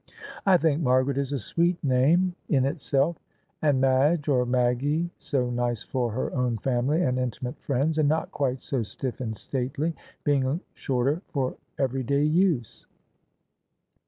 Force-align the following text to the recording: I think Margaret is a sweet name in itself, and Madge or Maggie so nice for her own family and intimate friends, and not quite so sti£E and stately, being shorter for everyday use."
I 0.47 0.57
think 0.57 0.81
Margaret 0.81 1.19
is 1.19 1.31
a 1.31 1.37
sweet 1.37 1.77
name 1.83 2.33
in 2.49 2.65
itself, 2.65 3.17
and 3.61 3.79
Madge 3.79 4.27
or 4.27 4.47
Maggie 4.47 5.11
so 5.19 5.51
nice 5.51 5.83
for 5.83 6.11
her 6.13 6.33
own 6.33 6.57
family 6.57 7.03
and 7.03 7.19
intimate 7.19 7.59
friends, 7.59 7.99
and 7.99 8.09
not 8.09 8.31
quite 8.31 8.63
so 8.63 8.79
sti£E 8.79 9.19
and 9.19 9.37
stately, 9.37 9.93
being 10.23 10.59
shorter 10.73 11.21
for 11.27 11.55
everyday 11.77 12.23
use." 12.23 12.87